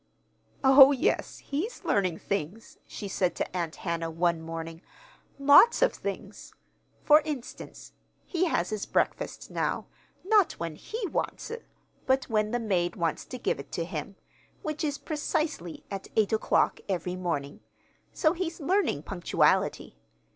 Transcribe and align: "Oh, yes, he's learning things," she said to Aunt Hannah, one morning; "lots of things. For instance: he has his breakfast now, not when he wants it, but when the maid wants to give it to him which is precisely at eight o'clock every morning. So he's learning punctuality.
"Oh, 0.63 0.91
yes, 0.91 1.37
he's 1.37 1.83
learning 1.85 2.17
things," 2.17 2.79
she 2.87 3.07
said 3.07 3.35
to 3.35 3.55
Aunt 3.55 3.75
Hannah, 3.75 4.09
one 4.09 4.41
morning; 4.41 4.81
"lots 5.37 5.83
of 5.83 5.93
things. 5.93 6.55
For 7.03 7.21
instance: 7.23 7.93
he 8.25 8.45
has 8.45 8.71
his 8.71 8.87
breakfast 8.87 9.51
now, 9.51 9.85
not 10.25 10.53
when 10.53 10.73
he 10.73 11.05
wants 11.05 11.51
it, 11.51 11.67
but 12.07 12.27
when 12.31 12.49
the 12.49 12.57
maid 12.59 12.95
wants 12.95 13.25
to 13.25 13.37
give 13.37 13.59
it 13.59 13.71
to 13.73 13.85
him 13.85 14.15
which 14.63 14.83
is 14.83 14.97
precisely 14.97 15.83
at 15.91 16.07
eight 16.15 16.33
o'clock 16.33 16.79
every 16.89 17.15
morning. 17.15 17.59
So 18.11 18.33
he's 18.33 18.59
learning 18.59 19.03
punctuality. 19.03 19.99